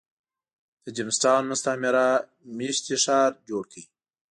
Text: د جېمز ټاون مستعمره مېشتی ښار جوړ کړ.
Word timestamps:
د 0.83 0.85
جېمز 0.95 1.15
ټاون 1.23 1.43
مستعمره 1.51 2.05
مېشتی 2.57 2.95
ښار 3.03 3.31
جوړ 3.49 3.63
کړ. 3.71 3.81